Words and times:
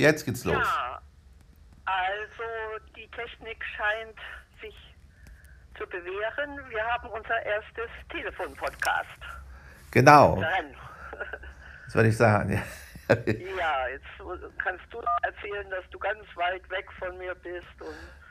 Jetzt 0.00 0.24
geht's 0.24 0.44
los. 0.44 0.56
Ja, 0.56 1.00
also 1.84 2.84
die 2.96 3.06
Technik 3.08 3.62
scheint 3.76 4.18
sich 4.62 4.74
zu 5.78 5.86
bewähren. 5.86 6.58
Wir 6.70 6.84
haben 6.84 7.08
unser 7.10 7.42
erstes 7.44 7.90
Telefon-Podcast. 8.10 9.08
Genau, 9.90 10.36
Dran. 10.36 10.74
das 11.84 11.94
würde 11.94 12.08
ich 12.08 12.16
sagen. 12.16 12.52
Ja. 12.52 12.62
Ja, 13.10 13.88
jetzt 13.88 14.06
kannst 14.62 14.84
du 14.92 14.98
erzählen, 15.22 15.68
dass 15.68 15.84
du 15.90 15.98
ganz 15.98 16.24
weit 16.36 16.62
weg 16.70 16.86
von 16.98 17.18
mir 17.18 17.34
bist. 17.34 17.66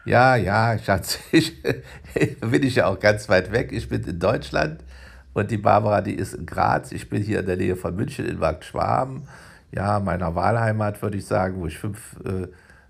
Ja, 0.06 0.38
ja, 0.38 0.80
Schatz, 0.80 1.20
ich 1.34 1.62
bin 2.42 2.64
ich 2.64 2.76
ja 2.76 2.88
auch 2.88 2.98
ganz 2.98 3.28
weit 3.28 3.52
weg. 3.52 3.74
Ich 3.74 3.90
bin 3.90 4.04
in 4.06 4.20
Deutschland 4.20 4.82
und 5.34 5.52
die 5.52 5.58
Barbara, 5.58 6.02
die 6.02 6.16
ist 6.16 6.34
in 6.34 6.46
Graz. 6.46 6.94
Ich 6.94 7.10
bin 7.10 7.22
hier 7.22 7.42
in 7.42 7.46
der 7.46 7.58
Nähe 7.58 7.76
von 7.76 7.96
München 7.96 8.26
in 8.26 8.40
Markt 8.40 8.64
Schwaben, 8.64 9.28
ja, 9.72 10.00
meiner 10.00 10.36
Wahlheimat, 10.36 11.02
würde 11.02 11.18
ich 11.18 11.26
sagen, 11.26 11.60
wo 11.60 11.68
ich 11.68 11.78
fünf, 11.78 12.18
äh, 12.26 12.48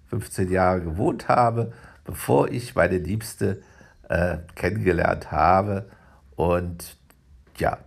15 0.07 0.51
Jahre 0.51 0.81
gewohnt 0.81 1.27
habe, 1.27 1.73
bevor 2.03 2.49
ich 2.49 2.75
meine 2.75 2.97
Liebste 2.97 3.61
äh, 4.07 4.37
kennengelernt 4.55 5.31
habe. 5.31 5.89
Und 6.35 6.97
ja, 7.57 7.77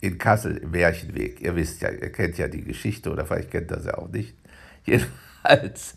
in 0.00 0.18
Kassel 0.18 0.56
im 0.58 0.70
Märchenweg. 0.70 1.40
Ihr 1.40 1.56
wisst 1.56 1.82
ja, 1.82 1.90
ihr 1.90 2.12
kennt 2.12 2.38
ja 2.38 2.48
die 2.48 2.62
Geschichte 2.62 3.10
oder 3.10 3.26
vielleicht 3.26 3.50
kennt 3.50 3.70
das 3.70 3.84
ja 3.84 3.98
auch 3.98 4.08
nicht. 4.08 4.36
Jedenfalls, 4.84 5.96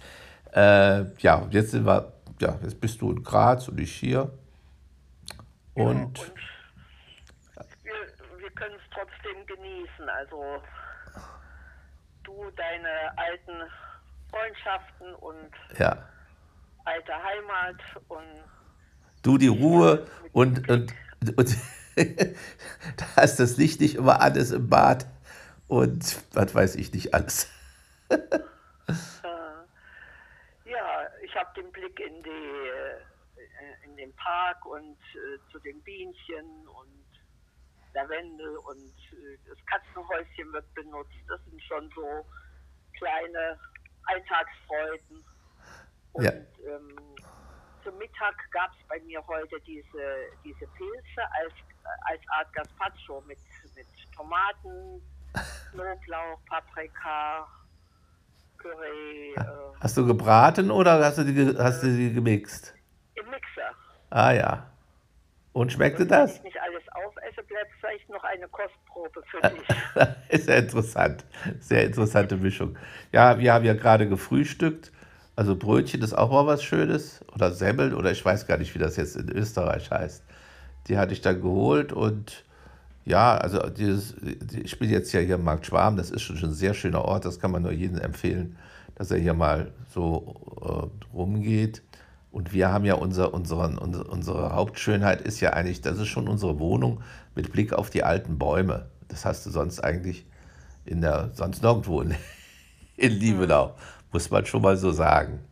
äh, 0.53 1.05
ja, 1.19 1.47
jetzt 1.51 1.71
sind 1.71 1.85
wir, 1.85 2.13
ja, 2.39 2.57
jetzt 2.61 2.81
bist 2.81 3.01
du 3.01 3.11
in 3.11 3.23
Graz 3.23 3.67
und 3.67 3.79
ich 3.79 3.93
hier. 3.93 4.31
Und 5.73 6.19
und 6.19 6.33
wir, 7.83 7.93
wir 8.39 8.51
können 8.51 8.75
es 8.75 8.89
trotzdem 8.93 9.45
genießen. 9.45 10.09
Also 10.09 10.61
du 12.23 12.51
deine 12.51 13.17
alten 13.17 13.53
Freundschaften 14.29 15.13
und 15.15 15.51
ja, 15.77 15.97
alte 16.85 17.13
Heimat 17.13 17.75
und 18.07 18.43
du 19.23 19.37
die 19.37 19.47
Ruhe 19.47 20.07
und, 20.31 20.67
und, 20.69 20.93
und 21.37 21.57
da 21.95 23.21
ist 23.21 23.37
das 23.37 23.57
Licht 23.57 23.81
nicht 23.81 23.95
immer 23.95 24.21
alles 24.21 24.51
im 24.51 24.69
Bad 24.69 25.05
und 25.67 26.21
was 26.33 26.55
weiß 26.55 26.75
ich 26.75 26.93
nicht 26.93 27.13
alles. 27.13 27.49
Ja, 30.71 31.03
ich 31.21 31.35
habe 31.35 31.49
den 31.61 31.69
Blick 31.73 31.99
in, 31.99 32.23
die, 32.23 32.29
äh, 32.29 33.85
in 33.85 33.97
den 33.97 34.13
Park 34.15 34.65
und 34.65 34.97
äh, 35.15 35.51
zu 35.51 35.59
den 35.59 35.81
Bienchen 35.81 36.65
und 36.69 37.00
Lavendel 37.93 38.57
und 38.57 38.93
äh, 39.13 39.37
das 39.47 39.57
Katzenhäuschen 39.65 40.51
wird 40.53 40.73
benutzt. 40.73 41.13
Das 41.27 41.39
sind 41.45 41.61
schon 41.63 41.89
so 41.95 42.25
kleine 42.97 43.57
Alltagsfreuden. 44.05 45.23
Und 46.13 46.23
Ja. 46.23 46.31
ähm, 46.31 46.95
zum 47.83 47.97
Mittag 47.97 48.35
gab 48.51 48.71
es 48.79 48.87
bei 48.87 48.99
mir 49.01 49.25
heute 49.27 49.59
diese, 49.61 50.27
diese 50.43 50.67
Pilze 50.77 51.21
als, 51.41 51.53
als 52.05 52.21
Art 52.37 52.51
Gazpacho 52.53 53.21
mit, 53.27 53.39
mit 53.75 53.87
Tomaten, 54.15 55.01
Knoblauch, 55.71 56.39
Paprika, 56.47 57.47
Curry, 58.57 59.33
äh, 59.37 59.43
Hast 59.79 59.97
du 59.97 60.05
gebraten 60.05 60.69
oder 60.69 61.03
hast 61.03 61.17
du 61.17 61.23
die, 61.23 61.33
ge- 61.33 61.57
hast 61.57 61.81
du 61.81 61.87
die 61.87 62.13
gemixt? 62.13 62.75
im 63.15 63.29
Mixer. 63.29 63.71
Ah 64.11 64.31
ja. 64.31 64.67
Und 65.53 65.71
schmeckte 65.73 66.01
Wenn 66.01 66.07
das? 66.07 66.37
ich 66.37 66.43
nicht 66.43 66.57
alles 66.61 66.83
aufesse, 66.93 67.43
bleibt 67.43 67.71
vielleicht 67.79 68.09
noch 68.09 68.23
eine 68.23 68.47
Kostprobe 68.47 69.21
für 69.29 69.49
dich. 69.49 70.09
Ist 70.29 70.47
ja 70.47 70.55
interessant. 70.55 71.25
Sehr 71.59 71.85
interessante 71.85 72.37
Mischung. 72.37 72.77
Ja, 73.11 73.37
wir 73.37 73.53
haben 73.53 73.65
ja 73.65 73.73
gerade 73.73 74.07
gefrühstückt. 74.07 74.91
Also 75.35 75.55
Brötchen 75.55 76.01
ist 76.01 76.13
auch 76.13 76.29
mal 76.29 76.45
was 76.45 76.63
Schönes. 76.63 77.25
Oder 77.33 77.51
Semmel 77.51 77.93
oder 77.95 78.11
ich 78.11 78.23
weiß 78.23 78.47
gar 78.47 78.57
nicht, 78.57 78.75
wie 78.75 78.79
das 78.79 78.95
jetzt 78.97 79.15
in 79.15 79.29
Österreich 79.29 79.89
heißt. 79.89 80.23
Die 80.87 80.97
hatte 80.97 81.13
ich 81.13 81.21
dann 81.21 81.41
geholt 81.41 81.93
und 81.93 82.43
ja, 83.05 83.35
also 83.37 83.59
dieses, 83.69 84.15
ich 84.63 84.77
bin 84.77 84.89
jetzt 84.89 85.11
ja 85.11 85.19
hier 85.19 85.35
im 85.35 85.43
Markt 85.43 85.65
Schwarm. 85.65 85.97
Das 85.97 86.11
ist 86.11 86.21
schon 86.21 86.37
schon 86.37 86.49
ein 86.49 86.55
sehr 86.55 86.73
schöner 86.73 87.03
Ort. 87.03 87.25
Das 87.25 87.39
kann 87.39 87.51
man 87.51 87.63
nur 87.63 87.71
jedem 87.71 87.97
empfehlen, 87.97 88.57
dass 88.95 89.09
er 89.11 89.17
hier 89.17 89.33
mal 89.33 89.71
so 89.89 90.35
äh, 90.61 91.15
rumgeht. 91.15 91.81
Und 92.31 92.53
wir 92.53 92.71
haben 92.71 92.85
ja 92.85 92.93
unser, 92.93 93.33
unseren, 93.33 93.77
unsere, 93.77 94.05
unsere 94.05 94.55
Hauptschönheit 94.55 95.21
ist 95.21 95.41
ja 95.41 95.51
eigentlich, 95.51 95.81
das 95.81 95.97
ist 95.99 96.07
schon 96.07 96.27
unsere 96.27 96.59
Wohnung 96.59 97.03
mit 97.35 97.51
Blick 97.51 97.73
auf 97.73 97.89
die 97.89 98.03
alten 98.03 98.37
Bäume. 98.37 98.89
Das 99.09 99.25
hast 99.25 99.45
du 99.45 99.49
sonst 99.49 99.81
eigentlich 99.81 100.25
in 100.85 101.01
der, 101.01 101.31
sonst 101.33 101.61
nirgendwo 101.61 102.01
in, 102.01 102.15
in 102.97 103.11
Liebenau, 103.11 103.75
muss 104.11 104.29
man 104.29 104.45
schon 104.45 104.61
mal 104.61 104.77
so 104.77 104.91
sagen. 104.91 105.45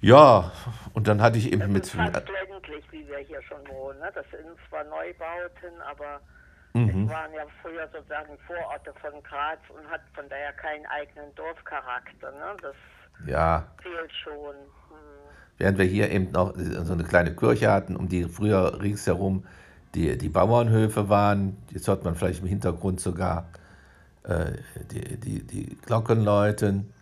Ja, 0.00 0.52
und 0.92 1.08
dann 1.08 1.22
hatte 1.22 1.38
ich 1.38 1.46
eben 1.52 1.60
Das 1.60 1.70
mit, 1.70 1.84
ist 1.84 1.92
fast 1.92 2.28
ländlich, 2.28 2.84
wie 2.90 3.06
wir 3.08 3.18
hier 3.18 3.40
schon 3.42 3.66
wohnen. 3.68 3.98
Ne? 4.00 4.10
Das 4.14 4.26
sind 4.30 4.44
zwar 4.68 4.84
Neubauten, 4.84 5.80
aber 5.88 6.20
Mhm. 6.74 7.04
es 7.04 7.10
waren 7.10 7.34
ja 7.34 7.44
früher 7.60 7.86
sozusagen 7.92 8.38
Vororte 8.46 8.94
von 8.94 9.22
Graz 9.22 9.60
und 9.68 9.88
hat 9.90 10.00
von 10.14 10.28
daher 10.28 10.52
keinen 10.54 10.86
eigenen 10.86 11.34
Dorfcharakter. 11.34 12.32
Ne? 12.32 12.56
Das 12.62 12.74
ja, 13.26 13.66
fehlt 13.82 14.12
schon. 14.22 14.32
Hm. 14.34 14.96
während 15.58 15.78
wir 15.78 15.84
hier 15.86 16.10
eben 16.10 16.32
noch 16.32 16.54
so 16.56 16.92
eine 16.92 17.04
kleine 17.04 17.34
Kirche 17.34 17.70
hatten, 17.70 17.96
um 17.96 18.08
die 18.08 18.24
früher 18.24 18.80
ringsherum 18.80 19.44
die, 19.94 20.16
die 20.16 20.28
Bauernhöfe 20.28 21.08
waren. 21.08 21.56
Jetzt 21.70 21.88
hört 21.88 22.04
man 22.04 22.14
vielleicht 22.14 22.40
im 22.42 22.48
Hintergrund 22.48 23.00
sogar 23.00 23.48
äh, 24.24 24.52
die, 24.90 25.18
die, 25.18 25.42
die 25.46 25.76
Glocken 25.84 26.24
läuten. 26.24 26.92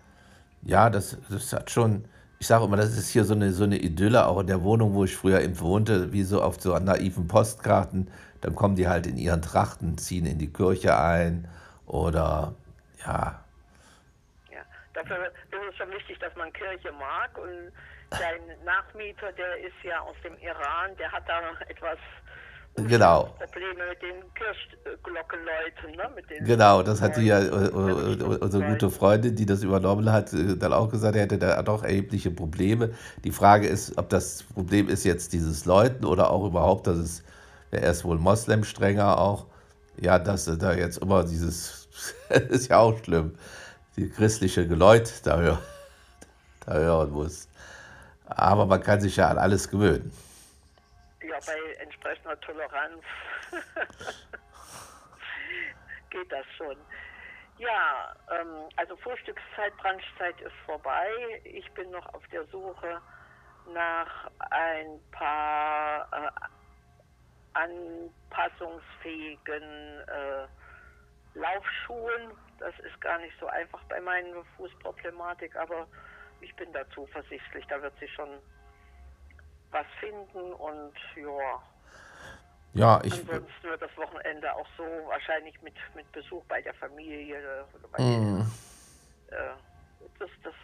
Ja, 0.62 0.91
das, 0.91 1.16
das 1.31 1.53
hat 1.53 1.71
schon, 1.71 2.04
ich 2.38 2.47
sage 2.47 2.65
immer, 2.65 2.77
das 2.77 2.97
ist 2.97 3.10
hier 3.10 3.25
so 3.25 3.34
eine, 3.34 3.53
so 3.53 3.65
eine 3.65 3.78
Idylle, 3.78 4.27
auch 4.27 4.41
in 4.41 4.47
der 4.47 4.62
Wohnung, 4.62 4.94
wo 4.94 5.04
ich 5.04 5.16
früher 5.16 5.41
eben 5.41 5.59
wohnte, 5.60 6.12
wie 6.12 6.22
so 6.22 6.42
auf 6.42 6.60
so 6.60 6.77
naiven 6.78 7.28
Postkarten. 7.28 8.09
Dann 8.41 8.54
kommen 8.54 8.77
die 8.77 8.88
halt 8.88 9.06
in 9.06 9.16
ihren 9.16 9.42
Trachten, 9.42 9.98
ziehen 9.98 10.27
in 10.27 10.38
die 10.38 10.53
Kirche 10.53 10.98
ein 10.98 11.48
oder 11.87 12.54
ja, 13.04 13.41
Ja, 13.41 13.41
dafür 15.02 15.26
ist 15.26 15.70
es 15.70 15.76
schon 15.76 15.90
wichtig, 15.90 16.18
dass 16.18 16.34
man 16.36 16.52
Kirche 16.52 16.92
mag. 16.92 17.36
Und 17.38 17.72
dein 18.10 18.64
Nachmieter, 18.64 19.32
der 19.32 19.58
ist 19.58 19.76
ja 19.82 20.00
aus 20.00 20.16
dem 20.24 20.36
Iran, 20.38 20.96
der 20.98 21.10
hat 21.12 21.28
da 21.28 21.40
etwas 21.68 21.98
Genau. 22.76 23.34
Probleme 23.38 23.88
mit 23.88 24.00
den 24.00 24.22
Kirchglockenleuten. 24.34 25.90
Ne? 25.96 26.10
Mit 26.14 26.30
den 26.30 26.44
Genau, 26.44 26.82
das 26.82 27.00
hat 27.02 27.16
sie 27.16 27.26
ja, 27.26 27.40
äh, 27.40 27.44
äh, 27.44 27.68
Leuten. 27.68 28.22
unsere 28.22 28.64
gute 28.64 28.90
Freundin, 28.90 29.34
die 29.34 29.44
das 29.44 29.62
übernommen 29.62 30.10
hat, 30.10 30.32
äh, 30.32 30.56
dann 30.56 30.72
auch 30.72 30.88
gesagt, 30.88 31.16
er 31.16 31.22
hätte 31.22 31.38
da 31.38 31.60
doch 31.62 31.82
erhebliche 31.82 32.30
Probleme. 32.30 32.90
Die 33.24 33.32
Frage 33.32 33.66
ist, 33.66 33.98
ob 33.98 34.08
das 34.08 34.44
Problem 34.54 34.88
ist 34.88 35.04
jetzt 35.04 35.32
dieses 35.32 35.64
Läuten 35.66 36.04
oder 36.04 36.30
auch 36.30 36.46
überhaupt, 36.46 36.86
dass 36.86 36.96
es, 36.98 37.24
er 37.70 37.90
ist 37.90 38.04
wohl 38.04 38.18
Moslem 38.18 38.64
strenger 38.64 39.18
auch, 39.18 39.46
ja, 40.00 40.18
dass 40.18 40.44
da 40.44 40.72
jetzt 40.72 40.98
immer 40.98 41.24
dieses, 41.24 41.88
ist 42.28 42.70
ja 42.70 42.78
auch 42.78 42.96
schlimm, 43.02 43.34
die 44.00 44.10
christliche 44.10 44.66
Geläut 44.66 45.24
da, 45.26 45.38
hör, 45.38 45.62
da 46.66 46.72
hören 46.72 47.10
muss. 47.10 47.48
Aber 48.26 48.64
man 48.64 48.82
kann 48.82 48.98
sich 49.00 49.16
ja 49.16 49.28
an 49.28 49.36
alles 49.36 49.68
gewöhnen. 49.68 50.10
Ja, 51.22 51.38
bei 51.46 51.74
entsprechender 51.82 52.40
Toleranz 52.40 53.04
geht 56.10 56.32
das 56.32 56.46
schon. 56.56 56.76
Ja, 57.58 58.16
ähm, 58.40 58.70
also 58.76 58.96
Frühstückszeit, 58.96 59.76
Brunchzeit 59.76 60.40
ist 60.40 60.54
vorbei. 60.64 61.42
Ich 61.44 61.70
bin 61.72 61.90
noch 61.90 62.06
auf 62.14 62.26
der 62.32 62.46
Suche 62.46 63.02
nach 63.74 64.30
ein 64.50 64.98
paar 65.12 66.08
äh, 66.10 66.30
anpassungsfähigen 67.52 69.62
äh, 70.06 70.46
Laufschuhen. 71.34 72.32
Das 72.58 72.74
ist 72.80 73.00
gar 73.00 73.18
nicht 73.18 73.34
so 73.41 73.46
einfach 73.46 73.82
bei 73.88 74.00
meiner 74.00 74.44
Fußproblematik, 74.56 75.56
aber 75.56 75.86
ich 76.41 76.54
bin 76.56 76.72
da 76.72 76.80
zuversichtlich, 76.94 77.65
da 77.68 77.80
wird 77.82 77.98
sich 77.98 78.12
schon 78.12 78.28
was 79.71 79.86
finden 80.00 80.53
und 80.54 80.92
ja, 81.16 81.62
Ja, 82.74 83.00
ich, 83.04 83.12
ansonsten 83.15 83.62
wird 83.62 83.80
das 83.82 83.97
Wochenende 83.97 84.53
auch 84.54 84.66
so 84.77 84.82
wahrscheinlich 84.82 85.60
mit, 85.62 85.74
mit 85.94 86.10
Besuch 86.12 86.44
bei 86.47 86.60
der 86.60 86.74
Familie 86.74 87.65
oder 87.74 87.88
bei 87.92 87.98
Mm. 87.98 88.04
den, 88.04 88.41
äh, 89.28 89.54
das, 90.18 90.30
das, 90.42 90.54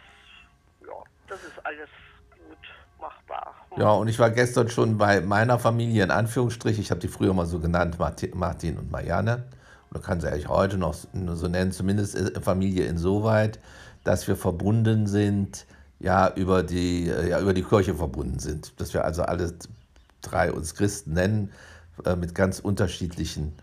ja, 0.81 1.03
das 1.27 1.39
ist 1.43 1.65
alles 1.65 1.89
gut 2.37 2.57
machbar. 2.99 3.55
Ja, 3.77 3.91
und 3.91 4.07
ich 4.07 4.19
war 4.19 4.29
gestern 4.29 4.69
schon 4.69 4.97
bei 4.97 5.21
meiner 5.21 5.57
Familie, 5.59 6.03
in 6.03 6.11
Anführungsstrich, 6.11 6.79
ich 6.79 6.91
habe 6.91 6.99
die 6.99 7.07
früher 7.07 7.33
mal 7.33 7.45
so 7.45 7.59
genannt, 7.59 7.97
Marti- 7.99 8.33
Martin 8.35 8.77
und 8.77 8.91
Marianne. 8.91 9.49
Man 9.89 10.01
kann 10.01 10.19
sie 10.19 10.27
eigentlich 10.27 10.49
heute 10.49 10.77
noch 10.77 10.93
so 10.93 11.47
nennen, 11.47 11.71
zumindest 11.71 12.17
Familie 12.41 12.85
insoweit, 12.85 13.59
dass 14.03 14.27
wir 14.27 14.35
verbunden 14.35 15.07
sind, 15.07 15.65
ja, 15.99 16.31
über 16.35 16.63
die, 16.63 17.09
äh, 17.09 17.29
ja, 17.29 17.39
über 17.39 17.53
die 17.53 17.63
Kirche 17.63 17.95
verbunden 17.95 18.39
sind. 18.39 18.79
Dass 18.79 18.93
wir 18.93 19.03
also 19.03 19.23
alle 19.23 19.53
drei 20.21 20.51
uns 20.51 20.75
Christen 20.75 21.13
nennen, 21.13 21.51
äh, 22.05 22.15
mit 22.15 22.35
ganz 22.35 22.59
unterschiedlichen 22.59 23.53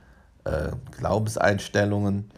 äh, 0.45 0.71
Glaubenseinstellungen. 0.99 2.31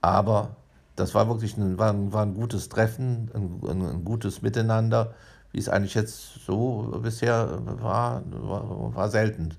Aber 0.00 0.56
das 0.96 1.14
war 1.14 1.28
wirklich 1.28 1.56
ein, 1.56 1.78
war 1.78 1.92
ein, 1.92 2.12
war 2.12 2.24
ein 2.24 2.34
gutes 2.34 2.68
Treffen, 2.68 3.30
ein, 3.34 3.60
ein, 3.68 3.82
ein 3.88 4.04
gutes 4.04 4.42
Miteinander, 4.42 5.14
wie 5.52 5.58
es 5.58 5.68
eigentlich 5.68 5.94
jetzt 5.94 6.44
so 6.46 7.00
bisher 7.02 7.58
war, 7.80 8.22
war, 8.30 8.94
war 8.94 9.08
selten. 9.10 9.56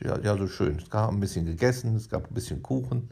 Ja, 0.00 0.18
ja, 0.18 0.36
so 0.36 0.46
schön. 0.46 0.76
Es 0.76 0.90
gab 0.90 1.10
ein 1.10 1.20
bisschen 1.20 1.46
gegessen, 1.46 1.96
es 1.96 2.10
gab 2.10 2.30
ein 2.30 2.34
bisschen 2.34 2.62
Kuchen. 2.62 3.08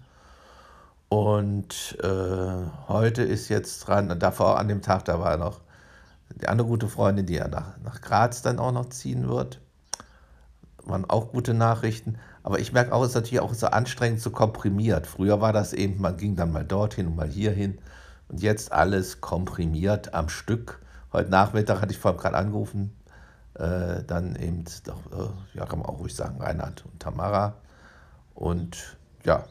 Und 1.09 1.97
äh, 2.03 2.67
heute 2.89 3.23
ist 3.23 3.49
jetzt 3.49 3.87
dran, 3.87 4.19
davor 4.19 4.59
an 4.59 4.69
dem 4.69 4.83
Tag, 4.83 5.07
da 5.07 5.19
war 5.19 5.37
noch 5.39 5.61
die 6.43 6.47
andere 6.47 6.69
gute 6.69 6.89
Freundin, 6.89 7.25
die 7.25 7.37
ja 7.37 7.49
nach, 7.49 7.79
nach 7.83 8.03
Graz 8.03 8.43
dann 8.43 8.59
auch 8.59 8.73
noch 8.73 8.91
ziehen 8.91 9.29
wird. 9.29 9.61
Waren 10.85 11.09
auch 11.09 11.33
gute 11.33 11.55
Nachrichten. 11.55 12.19
Aber 12.43 12.59
ich 12.59 12.75
merke 12.75 12.93
auch, 12.93 13.03
es 13.03 13.11
ist 13.11 13.15
natürlich 13.15 13.41
auch 13.41 13.55
so 13.55 13.69
anstrengend, 13.69 14.21
so 14.21 14.31
komprimiert. 14.31 15.07
Früher 15.07 15.41
war 15.41 15.55
das 15.55 15.73
eben, 15.73 16.03
man 16.03 16.19
ging 16.19 16.37
dann 16.37 16.53
mal 16.53 16.65
dorthin 16.65 17.07
und 17.07 17.17
mal 17.17 17.29
hierhin. 17.29 17.79
Und 18.29 18.43
jetzt 18.43 18.73
alles 18.73 19.23
komprimiert 19.23 20.13
am 20.13 20.29
Stück. 20.29 20.83
Heute 21.15 21.31
Nachmittag 21.31 21.81
hatte 21.81 21.93
ich 21.93 21.99
vor 21.99 22.11
allem 22.11 22.21
gerade 22.21 22.37
angerufen, 22.37 22.95
äh, 23.55 24.03
dann 24.05 24.37
eben, 24.37 24.65
doch, 24.85 25.01
äh, 25.12 25.59
ja, 25.59 25.67
kann 25.67 25.79
man 25.79 25.89
auch 25.89 25.99
ruhig 25.99 26.15
sagen, 26.15 26.41
Reinhard 26.41 26.85
und 26.85 27.01
Tamara. 27.01 27.55
Und 28.35 28.99
ja, 29.25 29.45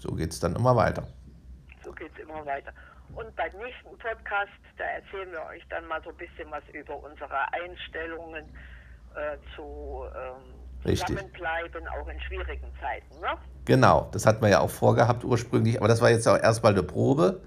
so 0.00 0.12
geht 0.12 0.32
es 0.32 0.40
dann 0.40 0.56
immer 0.56 0.74
weiter. 0.76 1.06
So 1.84 1.92
geht 1.92 2.10
es 2.14 2.22
immer 2.22 2.44
weiter. 2.46 2.72
Und 3.14 3.34
beim 3.36 3.52
nächsten 3.58 3.98
Podcast, 3.98 4.50
da 4.78 4.84
erzählen 4.84 5.30
wir 5.30 5.44
euch 5.44 5.62
dann 5.68 5.86
mal 5.86 6.02
so 6.02 6.10
ein 6.10 6.16
bisschen 6.16 6.50
was 6.50 6.62
über 6.72 6.96
unsere 6.96 7.52
Einstellungen 7.52 8.44
äh, 9.14 9.36
zu 9.54 10.04
ähm. 10.14 10.62
Zusammenbleiben, 10.84 11.86
auch 11.86 12.08
in 12.08 12.20
schwierigen 12.22 12.66
Zeiten. 12.80 13.20
Ne? 13.20 13.38
Genau, 13.64 14.08
das 14.10 14.26
hatten 14.26 14.42
wir 14.42 14.48
ja 14.48 14.58
auch 14.58 14.70
vorgehabt 14.70 15.22
ursprünglich, 15.22 15.78
aber 15.78 15.86
das 15.86 16.00
war 16.00 16.10
jetzt 16.10 16.26
auch 16.26 16.36
erstmal 16.36 16.72
eine 16.72 16.82
Probe, 16.82 17.40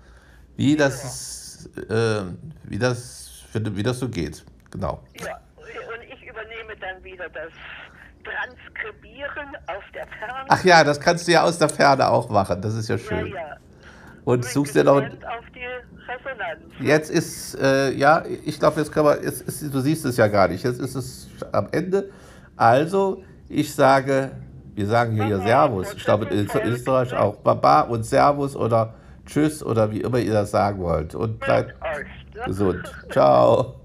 wie 0.55 0.77
das, 0.77 1.69
äh, 1.89 2.21
wie 2.63 2.79
das, 2.79 3.43
wie 3.51 3.83
das 3.83 3.99
so 3.99 4.07
geht. 4.07 4.45
Genau. 4.71 5.03
Ja, 5.19 5.37
dann 6.85 7.03
wieder 7.03 7.29
das 7.29 7.51
Transkribieren 8.23 9.55
aus 9.67 9.83
der 9.93 10.07
Ferne. 10.07 10.45
Ach 10.49 10.63
ja, 10.63 10.83
das 10.83 10.99
kannst 10.99 11.27
du 11.27 11.31
ja 11.31 11.43
aus 11.43 11.57
der 11.57 11.69
Ferne 11.69 12.09
auch 12.09 12.29
machen, 12.29 12.61
das 12.61 12.73
ist 12.75 12.89
ja 12.89 12.95
ja, 12.95 13.03
schön. 13.03 13.27
ja. 13.27 13.57
Und 14.23 14.41
Bin 14.41 14.49
suchst 14.49 14.75
dir 14.75 14.83
noch. 14.83 14.97
auf 14.97 15.03
die 15.53 15.59
Resonanz. 16.07 16.61
Jetzt 16.79 17.11
ist, 17.11 17.55
äh, 17.61 17.91
ja, 17.91 18.23
ich 18.45 18.59
glaube, 18.59 18.79
jetzt 18.79 18.91
kann 18.91 19.05
man, 19.05 19.21
jetzt 19.21 19.41
ist, 19.41 19.61
du 19.73 19.79
siehst 19.79 20.03
es 20.05 20.17
ja 20.17 20.27
gar 20.27 20.47
nicht, 20.47 20.63
jetzt 20.63 20.79
ist 20.79 20.95
es 20.95 21.29
am 21.51 21.67
Ende. 21.71 22.09
Also, 22.57 23.23
ich 23.47 23.75
sage, 23.75 24.31
wir 24.73 24.87
sagen 24.87 25.13
hier, 25.13 25.25
hier 25.25 25.37
Baba, 25.37 25.47
Servus. 25.47 25.93
Ich 25.93 26.03
glaube, 26.03 26.25
in 26.25 26.47
Österreich 26.63 27.13
auch. 27.13 27.35
Baba 27.37 27.81
und 27.81 28.03
Servus 28.03 28.55
oder 28.55 28.95
Tschüss 29.25 29.63
oder 29.63 29.91
wie 29.91 30.01
immer 30.01 30.17
ihr 30.17 30.33
das 30.33 30.51
sagen 30.51 30.81
wollt. 30.81 31.13
Und 31.13 31.39
bleibt 31.39 31.75
ne? 31.81 32.41
gesund. 32.45 32.91
Ciao. 33.11 33.75